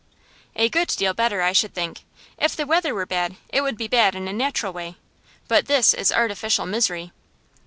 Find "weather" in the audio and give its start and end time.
2.65-2.95